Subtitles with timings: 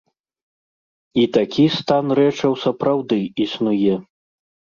[1.23, 3.93] І такі стан рэчаў сапраўды існуе.